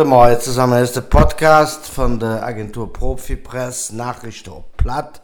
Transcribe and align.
Guten 0.00 0.12
Morgen 0.12 0.40
zusammen. 0.40 0.80
Das 0.80 0.88
ist 0.88 0.96
der 0.96 1.02
Podcast 1.02 1.86
von 1.86 2.18
der 2.18 2.42
Agentur 2.42 2.90
Profipress, 2.90 3.92
Nachrichten 3.92 4.48
auf 4.48 4.64
Platt. 4.78 5.20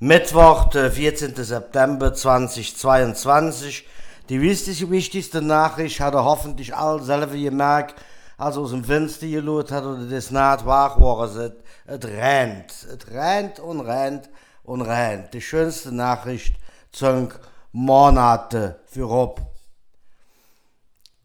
Mittwoch, 0.00 0.70
der 0.70 0.90
14. 0.90 1.36
September 1.36 2.12
2022. 2.12 3.86
Die 4.28 4.40
wichtigste, 4.40 5.40
Nachricht 5.40 6.00
hat 6.00 6.14
er 6.14 6.24
hoffentlich 6.24 6.74
alle 6.74 7.00
selber 7.00 7.36
gemerkt, 7.36 7.94
als 8.38 8.56
aus 8.56 8.70
dem 8.70 8.82
Fenster 8.82 9.28
gelohnt 9.28 9.70
hat 9.70 9.84
oder 9.84 10.04
das 10.06 10.32
nicht 10.32 10.66
wach 10.66 11.00
war. 11.00 11.24
Es, 11.26 12.04
rennt. 12.04 12.72
Es 12.72 13.08
rennt 13.08 13.60
und 13.60 13.82
rennt 13.82 14.30
und 14.64 14.82
rennt. 14.82 15.32
Die 15.32 15.40
schönste 15.40 15.94
Nachricht 15.94 16.56
zunk 16.90 17.38
Monate 17.70 18.80
für 18.86 19.04
Rob. 19.04 19.40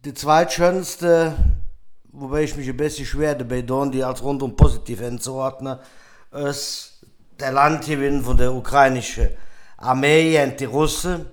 Die 0.06 0.14
zweitschönste 0.14 1.34
wobei 2.20 2.44
ich 2.44 2.56
mich 2.58 2.68
ein 2.68 2.78
bisschen 2.78 3.06
schwer 3.06 3.36
dabei 3.36 3.62
tun, 3.62 3.92
die 3.92 4.04
als 4.04 4.24
rundum 4.24 4.56
positiv 4.56 5.02
einzuordnen, 5.02 5.78
ist 6.32 7.02
der 7.40 7.52
Landgewinn 7.52 8.24
von 8.24 8.38
der 8.38 8.52
ukrainischen 8.52 9.30
Armee 9.78 10.44
und 10.44 10.60
die 10.60 10.66
Russen. 10.66 11.28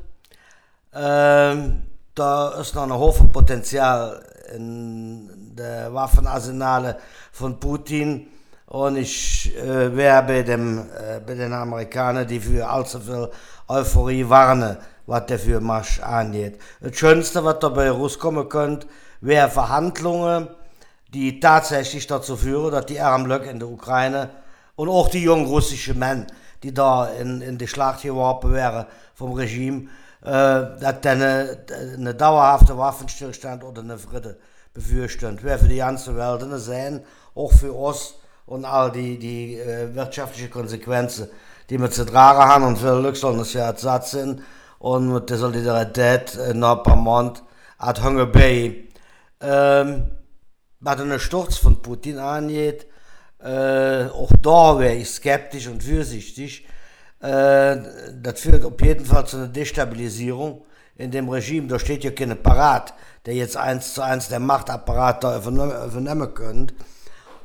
Ähm, 0.95 1.83
da 2.15 2.61
ist 2.61 2.75
noch 2.75 2.85
ein 2.85 2.93
hohes 2.93 3.19
Potenzial 3.33 4.23
in 4.55 5.55
der 5.57 5.93
Waffenarsenale 5.93 6.99
von 7.33 7.59
Putin. 7.59 8.29
Und 8.67 8.97
ich 8.97 9.57
äh, 9.57 9.97
wäre 9.97 10.23
bei, 10.23 10.43
dem, 10.43 10.79
äh, 10.79 11.21
bei 11.27 11.35
den 11.35 11.53
Amerikanern, 11.53 12.27
die 12.27 12.41
für 12.41 12.69
allzu 12.69 13.01
viel 13.01 13.31
Euphorie 13.69 14.29
warnen, 14.29 14.77
was 15.07 15.27
der 15.27 15.39
für 15.39 15.61
Marsch 15.61 16.01
angeht. 16.01 16.61
Das 16.81 16.97
Schönste, 16.97 17.45
was 17.45 17.59
dabei 17.61 17.91
rauskommen 17.91 18.49
könnte, 18.49 18.87
wäre 19.21 19.49
Verhandlungen 19.49 20.49
die 21.15 21.39
tatsächlich 21.39 22.07
dazu 22.07 22.37
führen, 22.37 22.73
dass 22.73 22.87
die 22.87 23.01
armen 23.01 23.31
in 23.43 23.61
der 23.61 23.69
Ukraine 23.69 24.31
und 24.75 24.89
auch 24.89 25.09
die 25.09 25.23
jungen 25.23 25.47
russischen 25.47 25.99
Männer, 25.99 26.27
die 26.63 26.75
da 26.75 27.07
in, 27.07 27.41
in 27.41 27.57
die 27.57 27.69
Schlacht 27.69 28.03
geworfen 28.03 28.53
wären 28.53 28.87
vom 29.15 29.33
Regime, 29.33 29.89
äh, 30.23 30.27
dass 30.27 31.01
dann 31.03 31.23
eine, 31.23 31.59
eine 31.95 32.15
dauerhafte 32.15 32.77
Waffenstillstand 32.77 33.63
oder 33.63 33.83
eine 33.83 33.97
Friede 33.97 34.37
befürchten. 34.73 35.41
Wäre 35.43 35.59
für 35.59 35.69
die 35.69 35.77
ganze 35.77 36.17
Welt 36.17 36.43
eine 36.43 36.59
Sehen, 36.59 37.03
auch 37.35 37.53
für 37.53 37.73
uns 37.73 38.15
und 38.47 38.65
all 38.65 38.91
die, 38.91 39.19
die 39.19 39.59
äh, 39.59 39.95
wirtschaftlichen 39.95 40.51
Konsequenzen, 40.51 41.29
die 41.71 41.79
wir 41.79 41.91
zu 41.91 42.05
tragen 42.05 42.41
haben. 42.41 42.65
Und 42.65 42.79
für 42.79 42.99
Glück 43.01 43.17
sollen 43.17 43.39
es 43.41 43.53
ja 43.53 43.67
Ersatz 43.67 44.11
sind 44.11 44.43
und 44.81 45.13
mit 45.13 45.31
der 45.31 45.39
Solidarität 45.39 46.35
in 46.35 46.59
Nordpamont 46.59 47.43
at 47.79 48.03
Hunger 48.03 48.27
Bay. 48.27 48.89
Ähm, 49.41 50.11
was 50.85 50.97
den 50.97 51.19
Sturz 51.19 51.57
von 51.57 51.81
Putin 51.81 52.19
angeht, 52.19 52.87
äh, 53.43 54.05
auch 54.07 54.31
da 54.41 54.79
wäre 54.79 54.95
ich 54.95 55.09
skeptisch 55.11 55.67
und 55.67 55.83
vorsichtig. 55.83 56.67
Äh, 57.21 57.77
das 58.23 58.41
führt 58.41 58.65
auf 58.65 58.81
jeden 58.81 59.07
Fall 59.07 59.27
zu 59.27 59.39
einer 59.39 59.49
Destabilisierung 59.49 60.65
in 60.97 61.11
dem 61.11 61.29
Regime. 61.29 61.69
Da 61.69 61.79
steht 61.79 62.05
ja 62.05 62.11
kein 62.11 62.33
Apparat, 62.33 62.95
der 63.25 63.35
jetzt 63.35 63.57
eins 63.57 63.95
zu 63.95 64.03
eins 64.03 64.29
der 64.29 64.41
Machtapparat 64.41 65.25
da 65.25 65.39
übernehmen 65.39 66.35
könnte. 66.35 66.75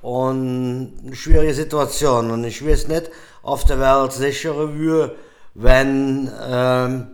Und 0.01 0.99
eine 1.05 1.15
schwierige 1.15 1.53
Situation. 1.53 2.31
Und 2.31 2.43
ich 2.43 2.65
weiß 2.65 2.87
nicht, 2.87 3.09
auf 3.41 3.63
der 3.63 3.79
Welt 3.79 4.11
sichere 4.13 4.73
würde, 4.75 5.15
wenn 5.53 6.31
ähm, 6.45 7.07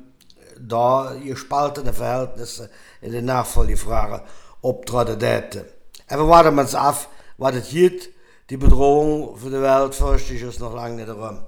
da 0.59 1.15
gespaltene 1.23 1.93
Verhältnisse 1.93 2.69
in 3.01 3.11
den 3.11 3.25
Nachfolgefragen 3.25 4.21
obtreten 4.61 5.19
hätten. 5.19 5.74
Even 6.07 6.27
warten 6.27 6.55
wir 6.55 6.61
uns 6.61 6.75
ab, 6.75 7.07
was 7.37 7.55
es 7.55 7.69
gibt. 7.69 8.09
Die 8.49 8.57
Bedrohung 8.57 9.35
für 9.37 9.49
die 9.49 9.61
Welt 9.61 9.95
fürchte 9.95 10.33
ich 10.33 10.43
ist 10.43 10.59
noch 10.59 10.73
lange 10.73 10.97
nicht 10.97 11.09
rum. 11.09 11.39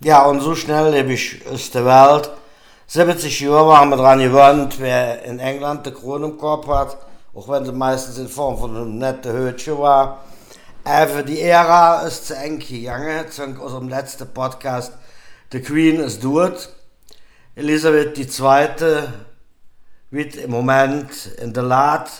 Ja, 0.00 0.24
und 0.26 0.40
so 0.40 0.54
schnell 0.54 0.92
lebe 0.92 1.14
ich 1.14 1.44
aus 1.48 1.70
der 1.70 1.84
Welt. 1.84 2.30
70 2.86 3.40
Jahre 3.40 3.78
haben 3.78 3.90
wir 3.90 3.96
daran 3.96 4.20
gewöhnt, 4.20 4.78
wer 4.78 5.24
in 5.24 5.40
England 5.40 5.84
die 5.86 5.90
Krone 5.90 6.26
im 6.26 6.38
Kopf 6.38 6.68
hat, 6.68 6.96
auch 7.34 7.48
wenn 7.48 7.64
sie 7.64 7.72
meistens 7.72 8.18
in 8.18 8.28
Form 8.28 8.56
von 8.58 8.76
einem 8.76 8.98
netten 8.98 9.36
Hütchen 9.36 9.78
war. 9.78 10.24
Aber 10.84 11.24
die 11.24 11.40
Ära 11.40 12.02
ist 12.02 12.28
zu 12.28 12.36
eng 12.36 12.60
gegangen, 12.60 13.26
aus 13.26 13.40
unserem 13.40 13.88
letzten 13.88 14.32
Podcast. 14.32 14.92
The 15.50 15.60
Queen 15.60 15.98
ist 15.98 16.22
dort. 16.22 16.72
Elisabeth 17.56 18.16
II 18.16 19.08
wird 20.16 20.36
im 20.36 20.50
Moment 20.50 21.30
in 21.42 21.52
der 21.52 21.62
Lad 21.62 22.10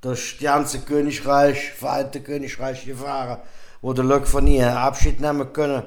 durch 0.00 0.36
das 0.36 0.42
ganze 0.42 0.80
Königreich, 0.80 1.70
Vereinigte 1.72 2.20
Königreich 2.20 2.84
gefahren, 2.84 3.38
wo 3.80 3.92
die 3.92 4.02
Leute 4.02 4.26
von 4.26 4.46
ihr 4.46 4.76
Abschied 4.76 5.20
nehmen 5.20 5.52
können. 5.52 5.84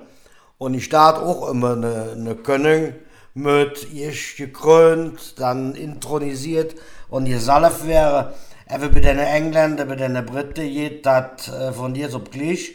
Und 0.57 0.73
ich 0.73 0.85
starte 0.85 1.21
auch 1.21 1.49
immer 1.49 1.73
eine, 1.73 2.13
eine 2.15 2.35
Königin 2.35 2.95
mit 3.33 3.91
ihr 3.93 4.13
gekrönt, 4.37 5.39
dann 5.39 5.75
intronisiert 5.75 6.73
und 7.09 7.25
gesalbt 7.25 7.85
wäre. 7.85 8.33
Aber 8.67 8.89
bei 8.89 8.99
den 9.01 9.19
Engländern, 9.19 9.87
bei 9.87 9.95
den 9.95 10.25
Briten 10.25 10.67
geht 10.73 11.05
das 11.05 11.47
äh, 11.49 11.71
von 11.71 11.93
dir 11.93 12.09
so 12.09 12.19
gleich. 12.19 12.71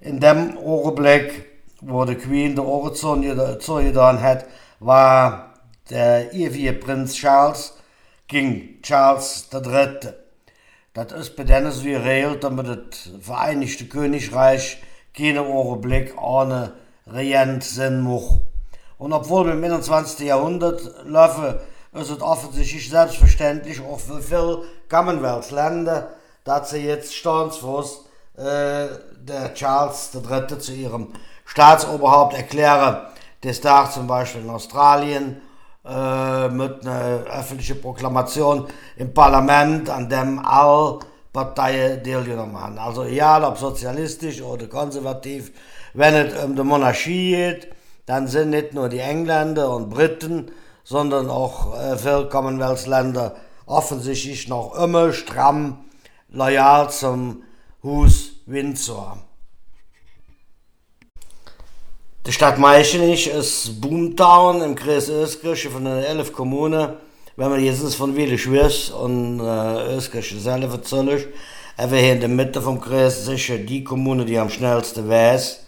In 0.00 0.20
dem 0.20 0.58
Augenblick, 0.58 1.46
wo 1.80 2.04
die 2.04 2.16
Queen 2.16 2.54
der 2.54 2.66
Ohren 2.66 2.94
zugetan 2.94 4.22
hat, 4.22 4.44
war 4.80 5.54
der 5.90 6.32
ewige 6.34 6.74
Prinz 6.74 7.14
Charles 7.14 7.77
ging 8.28 8.80
Charles 8.82 9.48
III. 9.52 10.12
Das 10.92 11.12
ist 11.12 11.36
bei 11.36 11.44
denen 11.44 11.72
so 11.72 11.82
geregelt, 11.84 12.44
damit 12.44 12.66
das 12.66 13.10
Vereinigte 13.20 13.86
Königreich 13.86 14.82
keinen 15.16 15.38
Augenblick 15.38 16.20
ohne 16.20 16.72
Regent 17.06 17.64
sein 17.64 18.00
muss. 18.00 18.40
Und 18.98 19.12
obwohl 19.12 19.46
wir 19.46 19.52
im 19.52 19.64
21. 19.64 20.26
Jahrhundert 20.26 20.80
laufen, 21.04 21.54
ist 21.92 22.10
es 22.10 22.20
offensichtlich 22.20 22.90
selbstverständlich 22.90 23.80
auch 23.80 23.98
für 23.98 24.20
viele 24.20 24.64
Commonwealth-Länder, 24.90 26.10
dass 26.44 26.70
sie 26.70 26.84
jetzt 26.84 27.14
Staatsfuß 27.14 28.04
äh, 28.36 28.88
der 29.20 29.54
Charles 29.54 30.10
III. 30.14 30.58
zu 30.58 30.72
ihrem 30.72 31.12
Staatsoberhaupt 31.44 32.34
erklären. 32.34 33.06
Das 33.40 33.60
Tag 33.60 33.92
zum 33.92 34.06
Beispiel 34.06 34.42
in 34.42 34.50
Australien 34.50 35.40
äh, 35.88 36.48
mit 36.48 36.86
einer 36.86 37.24
öffentlichen 37.38 37.80
Proklamation 37.80 38.66
im 38.96 39.14
Parlament, 39.14 39.88
an 39.88 40.08
dem 40.08 40.38
alle 40.38 40.98
Parteien 41.32 42.02
teilgenommen 42.02 42.60
haben. 42.60 42.78
Also 42.78 43.04
egal 43.04 43.44
ob 43.44 43.56
sozialistisch 43.58 44.42
oder 44.42 44.66
konservativ, 44.66 45.52
wenn 45.94 46.14
es 46.14 46.44
um 46.44 46.54
die 46.56 46.62
Monarchie 46.62 47.30
geht, 47.30 47.68
dann 48.06 48.26
sind 48.26 48.50
nicht 48.50 48.74
nur 48.74 48.88
die 48.88 49.00
Engländer 49.00 49.70
und 49.74 49.90
Briten, 49.90 50.50
sondern 50.84 51.28
auch 51.28 51.78
äh, 51.78 51.96
viele 51.96 52.28
Commonwealth-Länder 52.28 53.36
offensichtlich 53.66 54.48
noch 54.48 54.74
immer 54.74 55.12
stramm 55.12 55.84
loyal 56.30 56.90
zum 56.90 57.42
Hus 57.82 58.32
Windsor. 58.46 59.18
Die 62.28 62.34
Stadt 62.34 62.58
Meichenich 62.58 63.26
ist 63.26 63.80
Boomtown 63.80 64.60
im 64.60 64.74
Kreis 64.74 65.08
Öskirche 65.08 65.70
von 65.70 65.86
den 65.86 66.04
elf 66.04 66.30
Kommunen. 66.30 66.90
Wenn 67.36 67.48
man 67.48 67.64
jetzt 67.64 67.94
von 67.94 68.14
Wille 68.14 68.36
Schwiss 68.36 68.90
und 68.90 69.40
äh, 69.40 69.96
Öskirche 69.96 70.38
selber 70.38 70.68
verzöllert, 70.68 71.26
aber 71.78 71.96
hier 71.96 72.12
in 72.12 72.20
der 72.20 72.28
Mitte 72.28 72.60
vom 72.60 72.82
Kreis 72.82 73.24
sicher 73.24 73.56
die 73.56 73.82
Kommune, 73.82 74.26
die 74.26 74.38
am 74.38 74.50
schnellsten 74.50 75.08
weiß. 75.08 75.64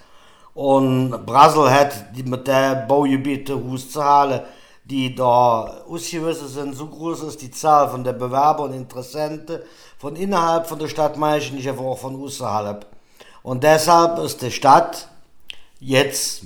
Und 0.52 1.24
Brasel 1.24 1.70
hat 1.70 2.14
die 2.14 2.24
mit 2.24 2.46
der 2.46 2.84
Baugebiete 2.86 3.54
auszuhalten, 3.54 4.46
die 4.84 5.14
da 5.14 5.62
ausgewiesen 5.88 6.48
sind. 6.48 6.76
So 6.76 6.88
groß 6.88 7.22
ist 7.22 7.40
die 7.40 7.50
Zahl 7.50 7.88
von 7.88 8.04
der 8.04 8.12
Bewerber 8.12 8.64
und 8.64 8.74
Interessenten 8.74 9.60
von 9.96 10.14
innerhalb 10.14 10.66
von 10.66 10.78
der 10.78 10.88
Stadt 10.88 11.16
Meichenich, 11.16 11.66
aber 11.70 11.80
auch 11.80 11.98
von 11.98 12.22
außerhalb. 12.22 12.84
Und 13.42 13.64
deshalb 13.64 14.18
ist 14.18 14.42
die 14.42 14.50
Stadt 14.50 15.08
jetzt 15.80 16.42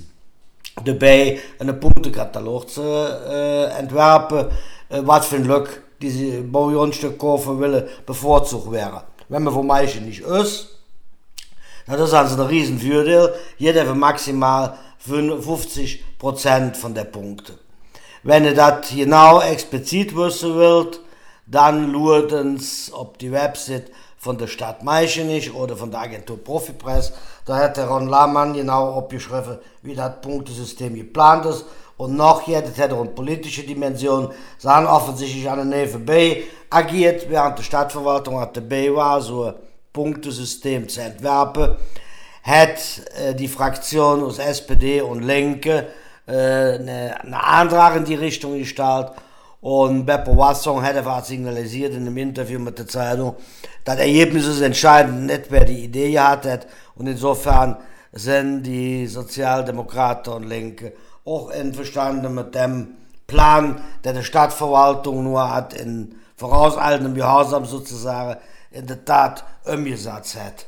dabei 0.83 1.39
einen 1.59 1.79
Punktekatalog 1.79 2.69
zu 2.69 2.81
äh, 2.81 3.65
entwerpen, 3.77 4.47
äh, 4.89 5.01
was 5.03 5.27
für 5.27 5.37
ein 5.37 5.43
Glück 5.43 5.83
diese 6.01 6.41
Baugrundstück 6.41 7.17
kaufen 7.17 7.59
will, 7.59 7.87
bevorzugt 8.05 8.71
wäre. 8.71 9.03
Wenn 9.29 9.43
man 9.43 9.53
von 9.53 9.67
Meichen 9.67 10.05
nicht 10.05 10.21
ist, 10.21 10.79
dann 11.87 11.99
ist 11.99 12.13
also 12.13 12.41
ein 12.41 12.47
riesen 12.47 12.79
Vorteil. 12.79 13.33
Jeder 13.57 13.85
für 13.85 13.95
maximal 13.95 14.77
50% 15.07 16.75
von 16.75 16.93
der 16.93 17.05
Punkte. 17.05 17.53
Wenn 18.23 18.45
ihr 18.45 18.55
das 18.55 18.89
genau 18.89 19.41
explizit 19.41 20.15
wissen 20.15 20.55
wollt, 20.55 20.99
dann 21.45 21.93
schaut 21.93 22.33
uns 22.33 22.91
auf 22.91 23.17
die 23.17 23.31
Website 23.31 23.91
von 24.25 24.39
der 24.39 24.47
Stadt 24.47 24.83
Meichenich 24.83 25.53
oder 25.53 25.77
von 25.77 25.91
der 25.91 25.99
Agentur 25.99 26.43
Profipress. 26.43 27.13
Da 27.45 27.57
hat 27.57 27.77
der 27.77 27.87
Ron 27.87 28.07
Lahmann 28.07 28.55
genau 28.55 28.97
abgeschrieben, 28.97 29.59
wie 29.83 29.93
das 29.93 30.19
Punktesystem 30.19 30.95
geplant 30.95 31.45
ist. 31.45 31.65
Und 31.95 32.15
noch 32.15 32.47
jetzt 32.47 32.75
hätte 32.79 32.95
eine 32.95 33.11
politische 33.11 33.61
Dimension, 33.61 34.31
sondern 34.57 34.87
offensichtlich 34.87 35.47
an 35.47 35.69
der 35.69 35.85
NFB 35.85 36.43
agiert, 36.71 37.29
während 37.29 37.59
die 37.59 37.63
Stadtverwaltung 37.63 38.39
hat 38.39 38.55
der 38.55 38.61
B 38.61 38.91
war, 38.93 39.21
so 39.21 39.43
ein 39.43 39.53
Punktesystem 39.93 40.89
zu 40.89 41.01
entwerfen, 41.01 41.75
hat 42.41 42.79
äh, 43.21 43.35
die 43.35 43.47
Fraktion 43.47 44.23
aus 44.23 44.39
SPD 44.39 45.01
und 45.01 45.21
Linke 45.21 45.87
äh, 46.25 46.31
eine, 46.31 47.15
eine 47.21 47.43
Antrag 47.43 47.95
in 47.95 48.05
die 48.05 48.15
Richtung 48.15 48.57
gestaltet 48.57 49.15
und 49.65 50.05
Beppo 50.05 50.37
Wasson 50.37 50.83
hätte 50.83 51.03
was 51.05 51.27
signalisiert 51.27 51.91
in 51.91 52.01
einem 52.01 52.17
Interview 52.17 52.59
mit 52.59 52.77
der 52.77 52.87
Zeitung, 52.87 53.35
das 53.83 53.97
Ergebnis 53.97 54.45
ist 54.45 54.61
entscheidend, 54.61 55.25
nicht 55.25 55.45
wer 55.49 55.65
die 55.65 55.85
Idee 55.85 56.19
hat 56.19 56.67
und 56.93 57.07
insofern 57.07 57.77
sind 58.11 58.61
die 58.61 59.07
Sozialdemokraten 59.07 60.33
und 60.33 60.43
Linke 60.43 60.93
auch 61.25 61.49
einverstanden 61.49 62.35
mit 62.35 62.53
dem 62.53 62.89
Plan, 63.25 63.81
der 64.03 64.13
die 64.13 64.23
Stadtverwaltung 64.23 65.23
nur 65.23 65.51
hat 65.51 65.73
in 65.73 66.13
vorauseilendem 66.35 67.15
Gehorsam 67.15 67.65
sozusagen 67.65 68.39
in 68.69 68.85
der 68.85 69.03
Tat 69.03 69.45
umgesetzt 69.65 70.37
hat. 70.39 70.67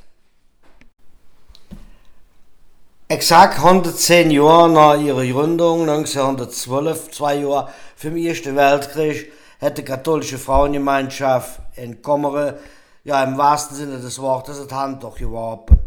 Exakt 3.10 3.60
110 3.60 4.32
Jahre 4.32 4.70
nach 4.70 5.00
ihrer 5.00 5.26
Gründung, 5.26 5.84
1912, 5.84 7.12
zwei 7.12 7.36
Jahre 7.36 7.70
für 7.96 8.10
den 8.10 8.26
Ersten 8.26 8.58
Weltkrieg, 8.58 9.32
hat 9.62 9.78
die 9.78 9.84
katholische 9.84 10.38
Frauengemeinschaft 10.38 11.62
in 11.78 12.02
Kommere, 12.02 12.60
ja 13.06 13.24
im 13.24 13.38
wahrsten 13.38 13.78
Sinne 13.78 14.00
des 14.00 14.20
Wortes, 14.20 14.62
das 14.62 14.78
Handtuch 14.78 15.16
geworfen. 15.16 15.80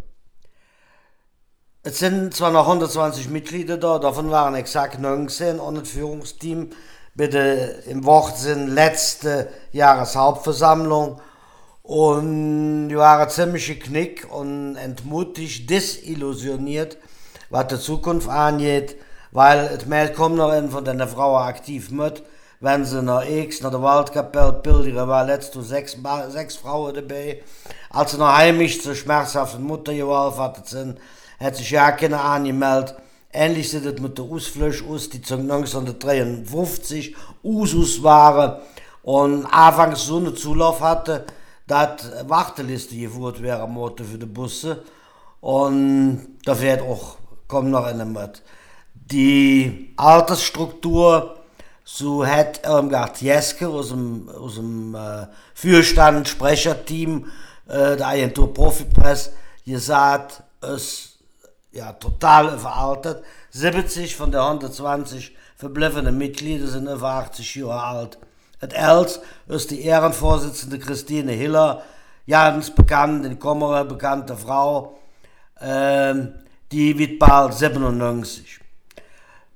Es 1.82 1.98
sind 1.98 2.32
zwar 2.32 2.52
noch 2.52 2.66
120 2.66 3.28
Mitglieder 3.28 3.76
da, 3.76 3.98
davon 3.98 4.30
waren 4.30 4.54
exakt 4.54 4.98
19 4.98 5.60
und 5.60 5.74
das 5.74 5.90
Führungsteam 5.90 6.70
bitte 7.14 7.82
im 7.86 8.06
Wortsinn 8.06 8.68
letzte 8.68 9.50
Jahreshauptversammlung 9.72 11.20
und 11.82 12.88
die 12.88 12.96
waren 12.96 13.28
ziemlich 13.28 13.78
knick 13.78 14.26
und 14.32 14.76
entmutigt, 14.76 15.68
desillusioniert, 15.68 16.96
was 17.50 17.66
die 17.66 17.78
Zukunft 17.78 18.28
angeht, 18.28 18.96
weil 19.32 19.70
es 19.76 19.86
mehr 19.86 20.12
kommt 20.12 20.36
noch 20.36 20.52
in 20.52 20.70
von 20.70 20.84
den 20.84 21.06
Frauen 21.06 21.42
aktiv 21.42 21.90
mit, 21.90 22.22
wenn 22.60 22.84
sie 22.84 23.02
nach 23.02 23.26
X, 23.26 23.60
nach 23.60 23.70
der 23.70 23.82
Waldkapelle 23.82 24.54
pilgern, 24.54 25.08
war 25.08 25.24
letzte 25.24 25.62
sechs, 25.62 25.96
sechs 26.28 26.56
Frauen 26.56 26.94
dabei, 26.94 27.42
als 27.90 28.12
sie 28.12 28.18
noch 28.18 28.34
heimisch 28.34 28.82
zur 28.82 28.94
schmerzhaften 28.94 29.62
Mutter 29.62 29.94
geholfen 29.94 30.62
sind, 30.64 30.98
hat 31.38 31.56
sich 31.56 31.70
ja 31.70 31.92
keiner 31.92 32.24
angemeldet, 32.24 32.96
Ähnlich 33.32 33.70
sieht 33.70 33.86
es 33.86 34.00
mit 34.00 34.18
der 34.18 34.24
Ausflüsse 34.24 34.84
aus, 34.86 35.08
die 35.08 35.22
zu 35.22 35.34
1953 35.34 37.14
Usus 37.44 38.02
waren 38.02 38.60
und 39.04 39.46
anfangs 39.46 40.04
so 40.04 40.16
einen 40.16 40.36
Zulauf 40.36 40.80
hatte, 40.80 41.26
dass 41.68 42.10
Warteliste 42.26 42.96
geführt 42.96 43.40
wäre 43.40 43.68
für 43.98 44.18
die 44.18 44.26
Busse. 44.26 44.82
Und 45.40 46.38
da 46.44 46.60
wird 46.60 46.82
auch, 46.82 47.18
kommt 47.50 47.70
noch 47.70 47.84
eine 47.84 48.06
mit. 48.06 48.42
Die 48.94 49.92
Altersstruktur, 49.96 51.36
so 51.84 52.24
hat 52.24 52.64
Irmgard 52.64 53.20
Jeske 53.20 53.68
aus 53.68 53.88
dem, 53.88 54.28
aus 54.28 54.54
dem 54.54 54.94
äh, 54.94 55.26
Fürstand, 55.54 56.28
Sprecherteam 56.28 57.26
äh, 57.68 57.96
der 57.96 58.06
Agentur 58.06 58.54
Profipress 58.54 59.32
gesagt, 59.66 60.42
es 60.62 61.18
ja, 61.72 61.92
total 61.92 62.58
veraltet. 62.58 63.22
70 63.50 64.16
von 64.16 64.30
der 64.30 64.42
120 64.42 65.36
verbliebenen 65.56 66.16
Mitglieder 66.16 66.68
sind 66.68 66.88
über 66.88 67.10
80 67.10 67.56
Jahre 67.56 67.82
alt. 67.82 68.18
Et 68.62 68.72
Els 68.72 69.20
ist 69.48 69.70
die 69.70 69.82
Ehrenvorsitzende 69.82 70.78
Christine 70.78 71.32
Hiller, 71.32 71.82
ganz 72.28 72.70
bekannt, 72.70 73.24
in 73.24 73.38
Kommerer 73.38 73.84
bekannte 73.84 74.36
Frau, 74.36 74.98
äh, 75.60 76.14
die 76.72 76.98
wird 76.98 77.18
bald 77.18 77.54
97. 77.54 78.60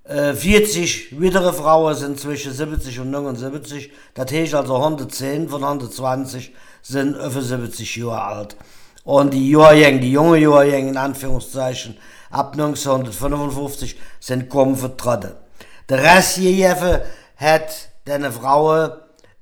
Äh, 0.05 0.35
40 0.35 1.21
weitere 1.21 1.53
Frauen 1.53 1.95
sind 1.95 2.21
zwischen 2.21 2.53
70 2.53 3.01
und 3.01 3.11
79, 3.11 3.91
das 4.15 4.31
heißt 4.31 4.55
also 4.55 4.77
110 4.77 5.49
von 5.49 5.65
120 5.65 6.53
sind 6.83 7.15
über 7.15 7.41
70 7.41 7.97
Jahre 7.97 8.23
alt. 8.23 8.57
Und 9.05 9.33
die 9.33 9.51
Jahrgänge, 9.51 10.01
die 10.01 10.13
junge 10.13 10.39
Jahrgänge 10.39 10.91
in 10.91 10.97
Anführungszeichen, 10.97 11.97
ab 12.31 12.53
1955 12.53 13.99
sind 14.21 14.51
kaum 14.51 14.77
vertreten. 14.77 15.33
Der 15.89 16.03
Rest 16.03 16.37
hierjährige 16.37 17.05
hat 17.37 17.89
deine 18.05 18.33
Frauen 18.33 18.93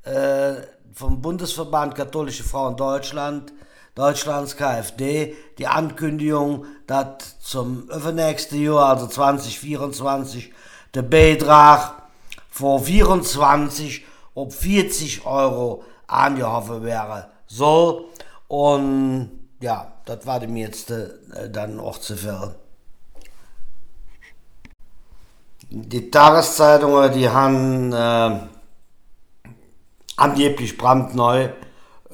äh, 0.05 0.55
vom 0.93 1.21
Bundesverband 1.21 1.95
Katholische 1.95 2.45
Frauen 2.45 2.77
Deutschland, 2.77 3.53
Deutschlands 3.95 4.57
KfD, 4.57 5.35
die 5.59 5.67
Ankündigung, 5.67 6.65
dass 6.87 7.39
zum 7.41 7.91
übernächsten 7.91 8.63
Jahr, 8.63 8.91
also 8.91 9.07
2024, 9.07 10.53
der 10.95 11.03
Beitrag 11.03 12.03
vor 12.51 12.81
24 12.81 14.05
ob 14.35 14.53
40 14.53 15.27
Euro 15.27 15.85
angehoffen 16.07 16.83
wäre 16.83 17.29
soll. 17.47 18.07
Und 18.49 19.31
ja, 19.61 19.93
das 20.05 20.27
war 20.27 20.47
mir 20.47 20.67
jetzt 20.67 20.91
äh, 20.91 21.51
dann 21.51 21.79
auch 21.79 21.99
zu 21.99 22.17
viel. 22.17 22.55
Die 25.71 26.11
Tageszeitungen, 26.11 27.13
die 27.13 27.29
haben 27.29 27.93
äh, 27.93 28.41
angeblich 30.17 30.77
brandneu 30.77 31.49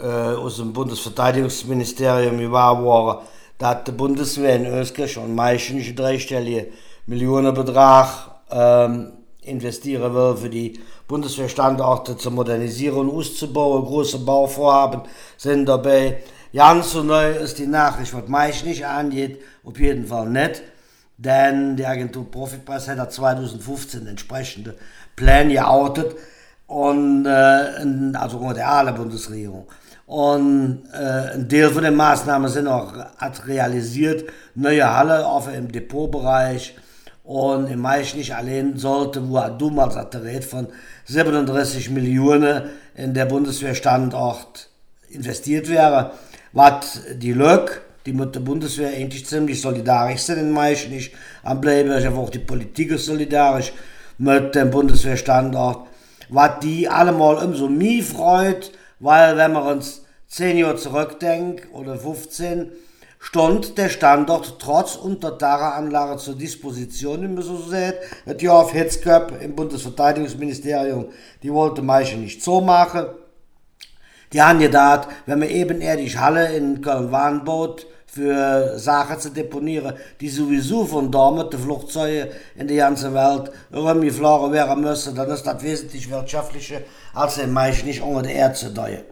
aus 0.04 0.56
dem 0.56 0.72
Bundesverteidigungsministerium 0.72 2.40
überworfen, 2.40 3.26
dass 3.58 3.84
die 3.84 3.92
Bundeswehr 3.92 4.56
in 4.56 4.66
Österreich 4.66 5.18
und 5.18 5.34
meistens 5.34 5.94
dreistellige 5.94 6.68
Millionenbetrag 7.06 8.30
ähm, 8.50 9.12
investieren 9.42 10.14
will, 10.14 10.36
für 10.36 10.50
die 10.50 10.80
Bundeswehrstandorte 11.08 12.16
zu 12.16 12.30
modernisieren 12.30 13.08
und 13.08 13.10
auszubauen. 13.10 13.84
Große 13.84 14.18
Bauvorhaben 14.18 15.02
sind 15.36 15.66
dabei. 15.66 16.22
Ganz 16.54 16.92
so 16.92 17.02
neu 17.02 17.32
ist 17.32 17.58
die 17.58 17.66
Nachricht, 17.66 18.14
was 18.14 18.28
meist 18.28 18.64
nicht 18.64 18.86
angeht, 18.86 19.40
auf 19.64 19.78
jeden 19.78 20.06
Fall 20.06 20.28
nicht. 20.28 20.62
Denn 21.16 21.76
die 21.76 21.84
Agentur 21.84 22.30
Profitpreis 22.30 22.88
hat 22.88 23.12
2015 23.12 24.06
entsprechende 24.06 24.76
Pläne 25.16 25.54
geoutet 25.54 26.16
und 26.66 27.26
äh, 27.26 28.14
also 28.14 28.52
der 28.52 28.70
alle 28.70 28.92
Bundesregierung. 28.92 29.66
Und 30.08 30.84
äh, 30.94 31.34
ein 31.34 31.50
Teil 31.50 31.68
von 31.68 31.82
den 31.82 31.94
Maßnahmen 31.94 32.48
sind 32.48 32.66
auch 32.66 32.94
hat 33.18 33.46
realisiert, 33.46 34.24
neue 34.54 34.90
Halle 34.90 35.26
auf 35.26 35.54
im 35.54 35.70
Depotbereich. 35.70 36.74
Und 37.24 37.70
im 37.70 37.80
Mai 37.80 38.06
nicht 38.14 38.34
allein 38.34 38.78
sollte, 38.78 39.28
wo 39.28 39.36
er 39.36 39.50
damals 39.50 39.96
hat 39.96 40.16
von 40.46 40.68
37 41.04 41.90
Millionen 41.90 42.70
in 42.94 43.12
der 43.12 43.26
Bundeswehrstandort 43.26 44.70
investiert 45.10 45.68
wäre. 45.68 46.12
Was 46.52 47.02
die 47.12 47.34
Lök, 47.34 47.82
die 48.06 48.14
mit 48.14 48.34
der 48.34 48.40
Bundeswehr 48.40 48.88
eigentlich 48.88 49.26
ziemlich 49.26 49.60
solidarisch 49.60 50.22
sind 50.22 50.38
in 50.38 50.52
meisten 50.52 50.90
nicht 50.90 51.12
am 51.42 51.60
bleiben, 51.60 51.92
aber 51.92 52.16
auch 52.16 52.30
die 52.30 52.38
Politik 52.38 52.92
ist 52.92 53.04
solidarisch 53.04 53.74
mit 54.16 54.54
dem 54.54 54.70
Bundeswehrstandort, 54.70 55.86
was 56.30 56.60
die 56.62 56.88
allemal 56.88 57.36
umso 57.44 57.68
mehr 57.68 58.02
freut, 58.02 58.72
weil 59.00 59.36
wenn 59.36 59.52
man 59.52 59.76
uns 59.76 60.02
10 60.28 60.58
Jahre 60.58 60.76
zurückdenkt 60.76 61.72
oder 61.72 61.96
15, 61.96 62.72
stand 63.18 63.78
der 63.78 63.88
Standort 63.88 64.58
trotz 64.58 64.96
Untertageranlage 64.96 66.18
zur 66.18 66.36
Disposition, 66.36 67.22
wie 67.22 67.28
man 67.28 67.42
so 67.42 67.56
sieht. 67.56 67.96
Das 68.26 68.40
Jahr 68.40 68.56
auf 68.56 68.72
Hitzköp 68.72 69.32
im 69.42 69.56
Bundesverteidigungsministerium, 69.56 71.06
die 71.42 71.52
wollte 71.52 71.82
Meiche 71.82 72.16
nicht 72.16 72.42
so 72.42 72.60
machen. 72.60 73.06
Die 74.32 74.42
haben 74.42 74.58
gedacht, 74.58 75.08
wenn 75.26 75.38
man 75.38 75.48
ebenerdig 75.48 76.18
Halle 76.18 76.54
in 76.54 76.82
Köln-Warnboot 76.82 77.86
für 78.08 78.78
Sachen 78.78 79.20
zu 79.20 79.30
deponieren, 79.30 79.94
die 80.20 80.28
sowieso 80.28 80.84
von 80.86 81.10
da 81.12 81.30
mit 81.30 81.52
den 81.52 81.60
Flugzeugen 81.60 82.28
in 82.56 82.66
die 82.66 82.76
ganze 82.76 83.12
Welt 83.12 83.52
rumgeflogen 83.72 84.52
wären 84.52 84.80
müssen, 84.80 85.14
dann 85.14 85.30
ist 85.30 85.44
das 85.44 85.62
wesentlich 85.62 86.10
wirtschaftlicher, 86.10 86.80
als 87.14 87.38
in 87.38 87.52
meist 87.52 87.84
nicht 87.84 88.02
unter 88.02 88.22
der 88.22 88.34
Erde 88.34 88.54
zu 88.54 88.70
deuern. 88.70 89.04